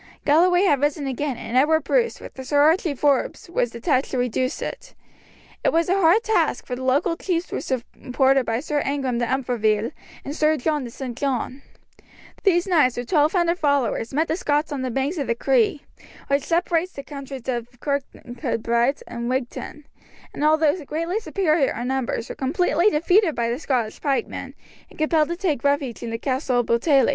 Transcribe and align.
Galloway 0.25 0.63
had 0.63 0.81
risen 0.81 1.05
again, 1.05 1.37
and 1.37 1.55
Edward 1.55 1.83
Bruce, 1.83 2.19
with 2.19 2.43
Sir 2.43 2.59
Archie 2.59 2.95
Forbes, 2.95 3.47
was 3.47 3.69
detached 3.69 4.09
to 4.09 4.17
reduce 4.17 4.59
it. 4.59 4.95
It 5.63 5.71
was 5.71 5.89
a 5.89 6.01
hard 6.01 6.23
task, 6.23 6.65
for 6.65 6.75
the 6.75 6.83
local 6.83 7.15
chiefs 7.15 7.51
were 7.51 7.61
supported 7.61 8.43
by 8.43 8.61
Sir 8.61 8.81
Ingram 8.83 9.19
de 9.19 9.27
Umfraville 9.27 9.91
and 10.25 10.35
Sir 10.35 10.57
John 10.57 10.85
de 10.85 10.89
St. 10.89 11.15
John; 11.15 11.61
these 12.41 12.65
knights, 12.65 12.97
with 12.97 13.11
1200 13.11 13.59
followers, 13.59 14.11
met 14.11 14.27
the 14.27 14.35
Scots 14.35 14.71
on 14.71 14.81
the 14.81 14.89
banks 14.89 15.19
of 15.19 15.27
the 15.27 15.35
Cree, 15.35 15.85
which 16.29 16.45
separates 16.45 16.93
the 16.93 17.03
countries 17.03 17.47
of 17.47 17.69
Kirkcudbright 17.79 19.03
and 19.05 19.29
Wigton, 19.29 19.83
and 20.33 20.43
although 20.43 20.83
greatly 20.83 21.19
superior 21.19 21.79
in 21.79 21.89
numbers, 21.89 22.27
were 22.27 22.33
completely 22.33 22.89
defeated 22.89 23.35
by 23.35 23.51
the 23.51 23.59
Scottish 23.59 24.01
pikemen, 24.01 24.55
and 24.89 24.97
compelled 24.97 25.29
to 25.29 25.35
take 25.37 25.63
refuge 25.63 26.01
in 26.01 26.09
the 26.09 26.17
castle 26.17 26.61
of 26.61 26.65
Butele. 26.65 27.09